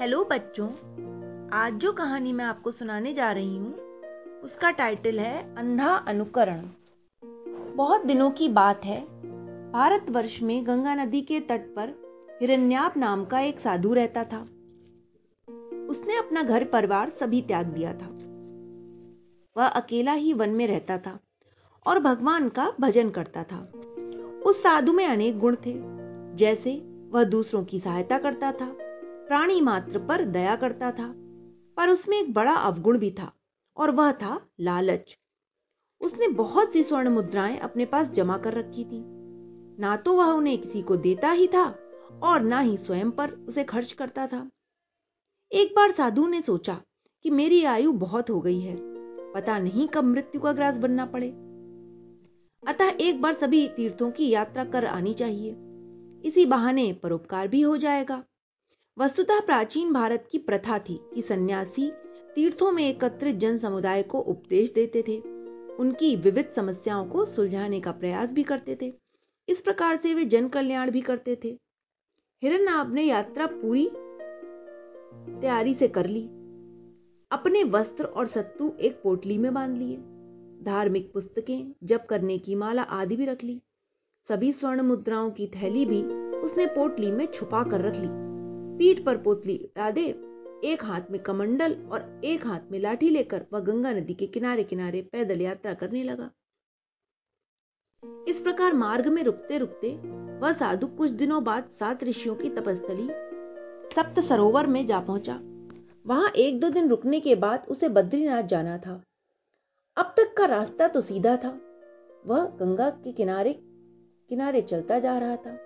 Hello 0.00 0.24
बच्चों। 0.24 0.68
आज 1.52 1.74
जो 1.74 1.92
कहानी 1.92 2.32
मैं 2.32 2.44
आपको 2.44 2.70
सुनाने 2.70 3.12
जा 3.12 3.32
रही 3.32 3.56
हूँ, 3.56 3.74
उसका 4.42 4.70
टाइटल 4.70 5.18
है 5.20 5.54
अंधा 5.56 5.94
अनुकरण। 5.94 6.60
बहुत 7.76 8.04
दिनों 8.04 8.30
की 8.30 8.48
बात 8.48 8.84
है। 8.84 9.00
भारतवर्ष 9.72 10.42
में 10.42 10.66
गंगा 10.66 10.94
नदी 10.94 11.22
के 11.22 11.40
तट 11.40 11.60
पर 11.60 11.94
हिरण्याप 12.40 12.96
नाम 12.96 13.24
का 13.24 13.40
एक 13.40 13.60
साधु 13.60 13.94
रहता 13.94 14.24
था। 14.24 14.40
उसने 15.88 16.18
अपना 16.18 16.42
घर 16.42 16.64
परिवार 16.64 17.10
सभी 17.10 17.42
त्याग 17.42 17.66
दिया 17.66 17.92
था। 17.92 18.08
वह 19.56 19.66
अकेला 19.66 20.12
ही 20.12 20.32
वन 20.32 20.50
में 20.50 20.66
रहता 20.66 20.98
था 20.98 21.18
और 21.86 21.98
भगवान 21.98 22.48
का 22.48 22.72
भजन 22.80 23.10
करता 23.10 23.42
था। 23.42 23.72
उस 24.46 24.62
साधु 24.62 24.92
में 24.92 25.06
अनेक 25.06 25.38
गुण 25.38 25.56
थे, 25.66 25.74
जैसे 26.36 26.82
वह 27.10 27.24
दूसरों 27.24 27.64
की 27.64 27.80
सहायता 27.80 28.18
करता 28.18 28.52
था 28.52 28.76
प्राणी 29.26 29.60
मात्र 29.60 29.98
पर 29.98 30.24
दया 30.24 30.56
करता 30.56 30.90
था, 30.90 31.14
पर 31.76 31.88
उसमें 31.88 32.18
एक 32.18 32.32
बड़ा 32.32 32.52
अवगुण 32.52 32.98
भी 32.98 33.10
था, 33.10 33.32
और 33.76 33.90
वह 33.90 34.12
था 34.12 34.40
लालच। 34.60 35.18
उसने 36.00 36.28
बहुत 36.28 36.72
सी 36.72 36.82
स्वर्ण 36.82 37.08
मुद्राएँ 37.08 37.58
अपने 37.58 37.84
पास 37.84 38.08
जमा 38.08 38.38
कर 38.38 38.54
रखी 38.54 38.84
थी। 38.84 39.02
ना 39.78 39.96
तो 39.96 40.12
वह 40.12 40.26
उन्हें 40.26 40.58
किसी 40.58 40.82
को 40.82 40.96
देता 40.96 41.30
ही 41.30 41.46
था, 41.46 41.78
और 42.22 42.40
ना 42.40 42.58
ही 42.58 42.76
स्वयं 42.76 43.10
पर 43.10 43.30
उसे 43.30 43.64
खर्च 43.64 43.92
करता 43.92 44.26
था। 44.26 44.50
एक 45.52 45.74
बार 45.76 45.92
साधु 45.92 46.26
ने 46.26 46.42
सोचा 46.42 46.80
कि 47.22 47.30
मेरी 47.30 47.64
आयु 47.64 47.92
बहुत 47.92 48.30
हो 48.30 48.40
गई 48.40 48.60
है, 48.60 48.76
पता 49.32 49.58
नहीं 49.58 49.88
कब 49.88 50.04
मृत्यु 50.04 50.40
का 50.40 50.52
ग्रास 50.52 50.78
बनना 50.78 51.06
पड़े। 51.06 51.28
अतः 52.62 52.96
एक 53.00 53.20
बार 53.22 53.34
सभी 53.34 53.68
तीर्थों 53.68 54.10
की 54.10 54.28
यात्रा 54.28 54.64
कर 54.64 54.84
आनी 54.84 55.14
चाहिए। 55.14 55.56
इसी 56.24 56.46
बहाने 56.46 56.92
परोपकार 56.92 57.48
भी 57.48 57.60
हो 57.60 57.76
जाएगा। 57.76 58.22
वस्तुतः 58.98 59.40
प्राचीन 59.40 59.92
भारत 59.92 60.28
की 60.30 60.38
प्रथा 60.38 60.78
थी 60.78 61.00
कि 61.14 61.22
सन्यासी 61.22 61.92
तीर्थों 62.34 62.72
में 62.72 62.88
एकत्रित 62.88 63.36
जन 63.36 63.58
समुदाय 63.58 64.02
को 64.02 64.18
उपदेश 64.18 64.72
देते 64.72 65.02
थे। 65.08 65.18
उनकी 65.76 66.16
विविध 66.16 66.52
समस्याओं 66.56 67.06
को 67.06 67.24
सुलझाने 67.24 67.80
का 67.80 67.92
प्रयास 67.92 68.32
भी 68.32 68.42
करते 68.42 68.78
थे। 68.82 68.94
इस 69.48 69.60
प्रकार 69.60 69.96
से 69.96 70.14
वे 70.14 70.24
जन 70.24 70.48
कल्याण 70.48 70.90
भी 70.90 71.00
करते 71.00 71.40
थे। 71.44 71.58
हिरण्यनाभ 72.42 72.92
ने 72.92 73.02
यात्रा 73.02 73.46
पूरी 73.46 73.90
तैयारी 75.40 75.74
से 75.74 75.88
कर 75.88 76.06
ली। 76.06 76.22
अपने 77.30 77.64
वस्त्र 77.64 78.04
और 78.04 78.26
सत्तू 78.26 78.74
एक 78.80 79.00
पोटली 79.02 79.38
में 79.38 79.54
बाँध 79.54 79.76
लिए। 79.76 79.96
धार्मिक 80.64 81.12
पुस्तकें 81.12 81.74
जप 81.84 82.06
करने 82.10 82.38
की 82.38 82.54
माला 82.54 82.82
आदि 82.82 83.16
भी 83.16 83.24
रख 83.24 83.44
ली। 83.44 83.62
सभी 84.28 84.52
स्वर्ण 84.52 84.82
मुद्राओं 84.82 85.30
की 85.30 85.46
थैली 85.46 85.86
भी 85.86 86.02
उसने 86.38 86.66
पोटली 86.66 87.10
में 87.10 87.26
छुपा 87.26 87.62
कर 87.62 87.80
रख 87.80 87.96
ली। 87.96 88.25
पीठ 88.78 89.04
पर 89.04 89.18
पोतली 89.18 89.56
लादे 89.78 90.04
एक 90.64 90.84
हाथ 90.84 91.10
में 91.10 91.22
कमंडल 91.22 91.74
और 91.92 92.20
एक 92.24 92.46
हाथ 92.46 92.70
में 92.70 92.78
लाठी 92.78 93.08
लेकर 93.08 93.46
वह 93.52 93.60
गंगा 93.60 93.92
नदी 93.92 94.14
के 94.14 94.26
किनारे 94.26 94.64
किनारे 94.64 95.02
पैदल 95.02 95.40
यात्रा 95.40 95.74
करने 95.74 96.02
लगा। 96.02 96.30
इस 98.28 98.40
प्रकार 98.40 98.74
मार्ग 98.74 99.06
में 99.06 99.22
रुकते 99.22 99.58
रुकते 99.58 99.90
वह 100.38 100.52
साधु 100.52 100.86
कुछ 100.86 101.10
दिनों 101.10 101.44
बाद 101.44 101.70
सात 101.78 102.04
ऋषियों 102.04 102.34
की 102.34 102.50
तपस्थली 102.50 103.08
सप्त 103.96 104.20
सरोवर 104.20 104.66
में 104.66 104.86
जा 104.86 105.00
पहुँचा। 105.00 105.40
वहाँ 106.06 106.30
एक 106.36 106.60
दो 106.60 106.70
दिन 106.70 106.88
रुकने 106.88 107.20
के 107.20 107.34
बाद 107.34 107.66
उसे 107.68 107.88
बद्रीनाथ 107.88 108.42
जाना 108.42 108.78
था। 108.78 109.02
अब 109.96 110.14
तक 110.16 110.34
का 110.38 110.44
रास्ता 110.44 110.88
तो 110.88 111.00
सीधा 111.00 111.36
था। 111.36 111.60
वह 112.26 112.44
गंगा 112.60 112.90
के 112.90 113.12
किनारे 113.12 113.52
किनारे 114.30 114.62
चलता 114.62 114.98
जा 114.98 115.18
रहा 115.18 115.36
था। 115.36 115.58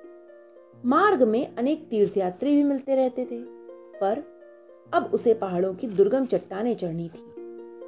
मार्ग 0.87 1.23
में 1.23 1.57
अनेक 1.57 1.87
तीर्थयात्री 1.91 2.55
भी 2.57 2.63
मिलते 2.63 2.95
रहते 2.97 3.25
थे, 3.25 3.39
पर 4.01 4.23
अब 4.93 5.11
उसे 5.15 5.35
पहाड़ों 5.35 5.75
की 5.75 5.87
दुर्गम 5.87 6.27
चट्टाने 6.27 6.75
चढ़नी 6.75 7.09
थी। 7.09 7.35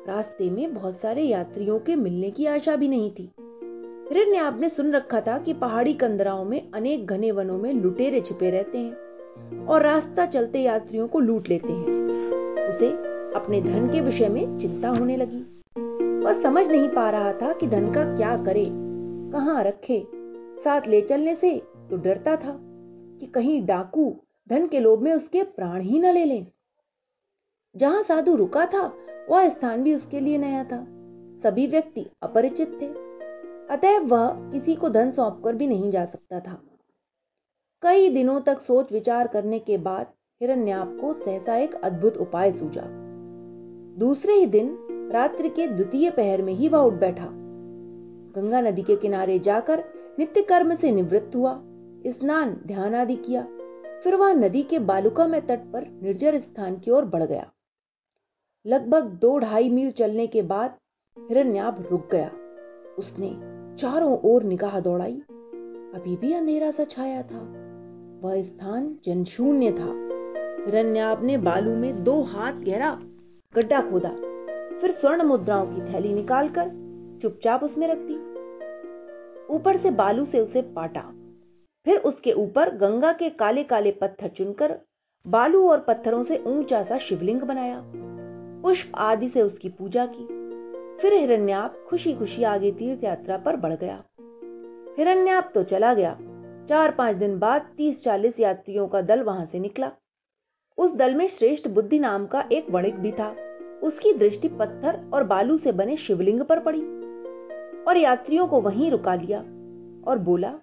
रास्ते 0.08 0.50
में 0.50 0.74
बहुत 0.74 0.96
सारे 0.96 1.22
यात्रियों 1.22 1.78
के 1.78 1.96
मिलने 1.96 2.30
की 2.30 2.46
आशा 2.46 2.76
भी 2.76 2.88
नहीं 2.88 3.10
थी। 3.10 3.32
हिरण 4.08 4.30
ने 4.30 4.38
आपने 4.38 4.68
सुन 4.68 4.92
रखा 4.92 5.20
था 5.20 5.38
कि 5.38 5.52
पहाड़ी 5.52 5.94
कंदराओं 5.94 6.44
में 6.44 6.70
अनेक 6.72 7.06
घने 7.06 7.30
वनों 7.30 7.58
में 7.58 7.72
लुटेरे 7.74 8.20
छिपे 8.20 8.50
रहते 8.50 8.78
हैं 8.78 9.66
और 9.66 9.82
रास्ता 9.82 10.26
चलते 10.26 10.60
यात्रियों 10.60 11.08
को 11.08 11.20
लूट 11.20 11.48
लेते 11.48 11.72
हैं। 11.72 12.68
उसे 12.68 12.88
अपने 13.36 13.60
धन 13.60 13.88
के 13.88 14.00
विषय 14.00 14.28
में 14.28 14.58
चिंता 14.58 14.88
होने 14.88 15.16
लगी। 15.16 15.62
वह 16.24 16.42
समझ 16.42 16.66
नहीं 16.68 16.88
पा 16.88 17.10
रहा 17.10 17.32
था 17.32 17.52
कि 17.52 17.66
धन 17.66 17.92
का 17.92 18.04
क्या 18.16 18.36
करे, 18.36 18.64
कहाँ 19.32 19.62
रखे। 19.64 20.06
साथ 20.64 20.88
ले 20.88 21.00
चलने 21.00 21.34
से 21.34 21.62
तो 21.90 21.96
डरता 21.96 22.36
था। 22.36 22.71
कि 23.22 23.28
कहीं 23.28 23.66
डाकू 23.66 24.16
धन 24.48 24.66
के 24.66 24.80
लोभ 24.80 25.00
में 25.00 25.14
उसके 25.14 25.42
प्राण 25.42 25.80
ही 25.80 25.98
न 25.98 26.06
ले 26.06 26.24
लें। 26.24 26.46
जहाँ 27.76 28.02
साधु 28.02 28.36
रुका 28.36 28.66
था, 28.66 28.96
वह 29.30 29.48
स्थान 29.48 29.82
भी 29.82 29.94
उसके 29.94 30.20
लिए 30.20 30.38
नया 30.38 30.64
था। 30.64 30.86
सभी 31.42 31.66
व्यक्ति 31.66 32.06
अपरिचित 32.22 32.78
थे। 32.82 32.86
अतः 33.70 33.98
वह 33.98 34.50
किसी 34.50 34.74
को 34.74 34.88
धन 34.88 35.10
सौंपकर 35.10 35.54
भी 35.54 35.66
नहीं 35.66 35.90
जा 35.90 36.04
सकता 36.04 36.40
था। 36.40 36.62
कई 37.82 38.08
दिनों 38.08 38.40
तक 38.40 38.60
सोच 38.60 38.92
विचार 38.92 39.28
करने 39.28 39.58
के 39.58 39.78
बाद 39.78 40.06
हिरण्याप 40.40 40.98
को 41.00 41.12
सहसा 41.12 41.56
एक 41.56 41.74
अद्भुत 41.74 42.16
उपाय 42.16 42.52
सूझा। 42.52 42.84
दूसरे 43.98 44.34
ही 44.34 44.46
दिन 44.46 44.78
रात्रि 45.12 45.48
के 45.48 45.66
द्वितीय 45.66 46.10
पहर 46.10 46.42
में 46.42 46.52
ही 46.52 46.68
वह 46.68 46.78
उठ 46.78 46.92
बैठा। 46.92 47.28
गंगा 48.36 48.60
नदी 48.60 48.82
के 48.82 48.96
किनारे 48.96 49.38
जाकर 49.38 49.84
नित्य 50.18 50.42
कर्म 50.42 50.74
से 50.74 50.90
निवृत्त 50.90 51.36
हुआ। 51.36 51.64
स्नान, 52.06 52.60
ध्यान 52.66 52.94
आदि 52.94 53.14
किया। 53.14 53.42
फिर 54.04 54.14
वह 54.14 54.32
नदी 54.32 54.62
के 54.62 54.78
बालुका 54.78 55.26
में 55.26 55.46
तट 55.46 55.58
पर 55.58 56.00
निर्जर 56.02 56.38
स्थान 56.38 56.78
की 56.78 56.90
ओर 56.90 57.04
बढ़ 57.04 57.22
गया। 57.22 57.52
लगभग 58.66 59.02
दो 59.02 59.38
ढाई 59.38 59.70
मील 59.70 59.90
चलने 59.90 60.26
के 60.26 60.42
बाद 60.42 60.76
हिरण्याभ 61.18 61.88
रुक 61.90 62.08
गया। 62.12 62.30
उसने 62.98 63.28
चारों 63.76 64.18
ओर 64.24 64.42
निगाह 64.42 64.80
दौड़ाई। 64.80 65.22
अभी 65.94 66.16
भी 66.16 66.32
अंधेरा 66.32 66.70
सा 66.70 66.84
छाया 66.84 67.22
था। 67.22 67.40
वह 68.22 68.42
स्थान 68.42 68.98
जनशून्य 69.04 69.72
था। 69.72 70.08
हिरण्याभ 70.66 71.22
ने 71.22 71.36
बालू 71.36 71.76
में 71.76 72.04
दो 72.04 72.22
हाथ 72.22 72.52
गहरा 72.52 73.00
गड्ढा 73.54 73.90
खोदा। 73.90 74.16
फिर 74.78 74.90
स्वर्ण 74.90 75.22
मुद्राओं 75.22 75.66
की 75.66 75.92
थैली 75.92 76.14
निकालकर 76.14 76.70
चुपचाप 77.22 77.64
उसमें 77.64 77.88
रख 77.88 77.98
दी। 77.98 78.32
ऊपर 79.54 79.76
से 79.76 79.90
बालू 79.90 80.24
से 80.24 80.40
उसे 80.40 80.62
पाटा 80.62 81.12
फिर 81.84 81.98
उसके 81.98 82.32
ऊपर 82.32 82.76
गंगा 82.76 83.12
के 83.12 83.30
काले 83.30 83.64
काले 83.64 83.90
पत्थर 83.90 84.28
चुनकर 84.28 84.78
बालू 85.26 85.68
और 85.68 85.80
पत्थरों 85.80 86.24
से 86.24 86.38
ऊँचा 86.46 86.82
सा 86.82 86.98
शिवलिंग 86.98 87.40
बनाया। 87.40 87.82
पुष्प 88.62 88.92
आदि 88.94 89.28
से 89.28 89.42
उसकी 89.42 89.68
पूजा 89.68 90.06
की। 90.06 90.26
फिर 91.00 91.12
हिरण्याप 91.12 91.86
खुशी 91.88 92.14
खुशी 92.14 92.42
आगे 92.42 92.72
तीर्थ 92.72 93.04
यात्रा 93.04 93.36
पर 93.36 93.56
बढ़ 93.56 93.72
गया। 93.72 94.04
हिरण्याप 94.98 95.52
तो 95.54 95.62
चला 95.62 95.94
गया। 95.94 96.18
चार 96.68 96.90
पाँच 96.90 97.16
दिन 97.16 97.38
बाद 97.38 97.74
तीस 97.76 98.04
चालीस 98.04 98.40
यात्रियों 98.40 98.88
का 98.88 99.00
दल 99.00 99.22
वहाँ 99.22 99.46
से 99.46 99.58
निकला। 99.58 99.92
उस 100.78 100.94
दल 100.94 101.14
में 101.14 101.28
श्रेष्ठ 101.28 101.68
बुद्धि 101.68 101.98
नाम 101.98 102.26
का 102.26 102.48
एक 102.52 102.70
वणिक 102.70 102.94
भी 102.94 103.12
था। 103.12 103.36
उसकी 103.82 104.12
दृष्टि 104.12 104.48
पत्थर 104.48 105.10
और 105.14 105.24
बालू 105.24 105.56
से 105.56 105.72
बने 105.72 105.96
शिवलिंग 105.96 106.42
पर 106.42 106.60
पड़ी। 106.60 106.82
और 107.84 107.96
यात्रियों 107.96 108.46
को 108.46 108.60
वहीं 108.60 108.90
रुका 108.90 109.14
लिया 109.14 109.38
और 110.10 110.18
बोला 110.18 110.54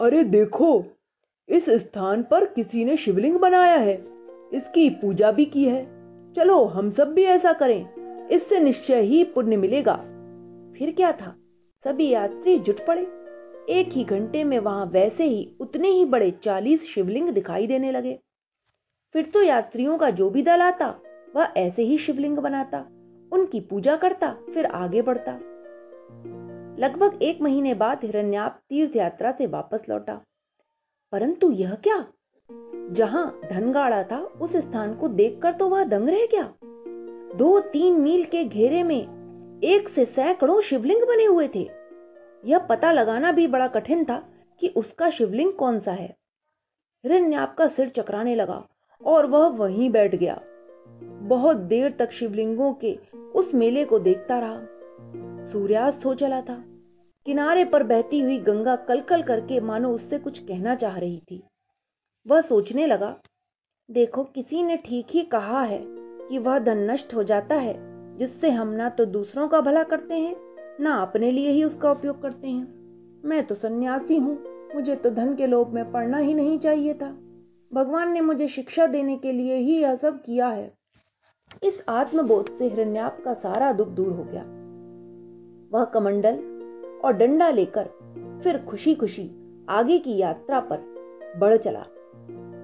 अरे 0.00 0.24
देखो, 0.24 0.84
इस 1.48 1.70
स्थान 1.70 2.22
पर 2.22 2.44
किसी 2.44 2.84
ने 2.84 2.96
शिवलिंग 2.96 3.38
बनाया 3.38 3.76
है। 3.76 4.04
इसकी 4.52 4.90
पूजा 4.90 5.30
भी 5.30 5.44
की 5.44 5.64
है। 5.64 5.84
चलो, 6.34 6.64
हम 6.64 6.90
सब 6.90 7.12
भी 7.12 7.24
ऐसा 7.24 7.52
करें। 7.52 7.88
इससे 8.28 8.60
निश्चय 8.60 9.00
ही 9.00 9.24
पुण्य 9.24 9.56
मिलेगा। 9.56 9.96
फिर 10.78 10.90
क्या 10.90 11.12
था? 11.12 11.36
सभी 11.84 12.08
यात्री 12.08 12.58
जुट 12.58 12.86
पड़े। 12.86 13.02
एक 13.68 13.88
ही 13.92 14.04
घंटे 14.04 14.44
में 14.44 14.58
वहाँ 14.58 14.86
वैसे 14.86 15.24
ही 15.24 15.56
उतने 15.60 15.88
ही 15.88 16.04
बड़े 16.04 16.30
चालीस 16.30 16.84
शिवलिंग 16.84 17.28
दिखाई 17.28 17.66
देने 17.66 17.92
लगे। 17.92 18.18
फिर 19.12 19.24
तो 19.24 19.42
यात्रियों 19.42 19.98
का 19.98 20.10
जो 20.10 20.30
भी 20.30 20.42
दल 20.42 20.60
आता, 20.60 20.94
वह 21.36 21.48
ऐसे 21.56 21.82
ही 21.82 21.98
शिवलिंग 21.98 22.38
बनाता। 22.38 22.78
उनकी 23.32 23.60
पूजा 23.60 23.96
करता, 23.96 24.36
फिर 24.54 24.66
आगे 24.66 25.02
बढ़ता। 25.02 25.32
लगभग 26.80 27.22
एक 27.22 27.40
महीने 27.40 27.74
बाद 27.74 28.00
हिरण्याप 28.04 28.60
तीर्थ 28.68 28.96
यात्रा 28.96 29.32
से 29.32 29.46
वापस 29.46 29.80
लौटा। 29.88 30.20
परंतु 31.12 31.50
यह 31.50 31.74
क्या? 31.74 32.06
जहाँ 32.92 33.40
धन 33.50 33.72
गाड़ा 33.72 34.02
था, 34.02 34.18
उस 34.18 34.56
स्थान 34.56 34.94
को 34.94 35.08
देखकर 35.08 35.52
तो 35.52 35.68
वह 35.68 35.84
दंग 35.84 36.08
रह 36.08 36.26
गया। 36.26 36.54
दो 37.36 37.60
तीन 37.60 38.00
मील 38.00 38.24
के 38.24 38.44
घेरे 38.44 38.82
में 38.82 39.02
एक 39.64 39.88
से 39.88 40.04
सैकड़ों 40.04 40.60
शिवलिंग 40.60 41.02
बने 41.02 41.24
हुए 41.24 41.48
थे। 41.54 41.70
यह 42.44 42.58
पता 42.58 42.92
लगाना 42.92 43.32
भी 43.32 43.46
बड़ा 43.46 43.68
कठिन 43.68 44.04
था 44.04 44.28
कि 44.60 44.68
उसका 44.68 45.10
शिवलिंग 45.10 45.52
कौन 45.52 45.80
सा 45.80 45.92
है। 45.92 46.16
हिरण्याप 47.04 47.54
का 47.58 47.66
सिर 47.66 47.88
चकराने 47.88 48.34
लगा 48.34 48.68
और 49.06 49.26
वह 49.26 49.46
वहीं 49.46 49.90
बैठ 49.90 50.14
गया। 50.14 50.40
बहुत 51.22 51.56
देर 51.56 51.90
तक 51.90 52.10
शिवलिंगों 52.12 52.72
के 52.72 52.98
उस 53.34 53.54
मेले 53.54 53.84
को 53.84 53.98
देखता 53.98 54.38
रहा। 54.38 54.66
सूर्यास्त 55.44 56.06
हो 56.06 56.14
चला 56.14 56.40
था। 56.40 56.64
किनारे 57.26 57.64
पर 57.64 57.82
बहती 57.82 58.20
हुई 58.20 58.38
गंगा 58.38 58.76
कलकल 58.76 59.22
करके 59.22 59.60
मानो 59.60 59.90
उससे 59.90 60.18
कुछ 60.18 60.38
कहना 60.38 60.74
चाह 60.74 60.98
रही 60.98 61.22
थी। 61.30 61.42
वह 62.26 62.40
सोचने 62.40 62.86
लगा, 62.86 63.16
देखो, 63.90 64.24
किसी 64.24 64.62
ने 64.62 64.76
ठीक 64.76 65.06
ही 65.10 65.22
कहा 65.22 65.62
है 65.62 65.84
कि 66.28 66.38
वह 66.38 66.58
धन 66.58 66.90
नष्ट 66.90 67.14
हो 67.14 67.22
जाता 67.22 67.54
है, 67.54 67.74
जिससे 68.16 68.50
हम 68.50 68.68
ना 68.68 68.88
तो 68.88 69.04
दूसरों 69.04 69.48
का 69.48 69.60
भला 69.60 69.82
करते 69.82 70.14
हैं, 70.14 70.36
ना 70.80 70.94
अपने 70.94 71.30
लिए 71.30 71.50
ही 71.50 71.64
उसका 71.64 71.92
उपयोग 71.92 72.22
करते 72.22 72.48
हैं। 72.48 73.22
मैं 73.24 73.46
तो 73.46 73.54
सन्यासी 73.54 74.16
हूँ, 74.16 74.44
मुझे 74.74 74.96
तो 74.96 75.10
धन 75.10 75.34
के 75.34 75.46
लोभ 75.46 75.72
में 75.72 75.92
पड़ना 75.92 76.18
ही 76.18 76.34
नहीं 76.34 76.58
चाहिए 76.58 76.94
था। 76.94 77.10
भगवान 77.72 78.12
ने 78.12 78.20
मुझे 78.20 78.48
शिक्षा 78.48 78.86
देने 78.86 79.16
के 79.16 79.32
लिए 79.32 79.54
ही 79.54 79.82
यह 79.82 79.96
सब 79.96 80.22
किया 80.22 80.48
है। 80.48 80.74
इस 81.62 81.82
आत्मबोध 81.88 82.58
से 82.58 82.68
हिरण्याप 82.68 83.22
का 83.24 83.34
सारा 83.34 83.72
दुख 83.72 83.88
दूर 83.88 84.12
हो 84.12 84.24
गया। 84.24 84.42
वह 85.72 85.84
कमंडल 85.84 86.49
और 87.04 87.12
डंडा 87.12 87.50
लेकर 87.50 87.90
फिर 88.42 88.58
खुशी 88.58 88.94
खुशी 88.94 89.30
आगे 89.68 89.98
की 89.98 90.16
यात्रा 90.16 90.60
पर 90.60 90.78
बढ़ 91.36 91.56
चला। 91.56 91.80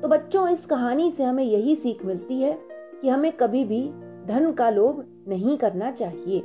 तो 0.03 0.09
बच्चों, 0.09 0.49
इस 0.49 0.67
कहानी 0.67 1.11
से 1.11 1.23
हमें 1.23 1.45
यही 1.45 1.75
सीख 1.75 2.05
मिलती 2.05 2.41
है 2.41 2.59
कि 3.03 3.09
हमें 3.09 3.33
कभी 3.33 3.65
भी 3.65 3.93
धन 4.27 4.53
का 4.53 4.71
लोभ 4.71 5.25
नहीं 5.29 5.57
करना 5.59 5.91
चाहिए। 5.91 6.41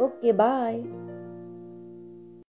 Okay, 0.00 0.32
bye. 0.32 0.84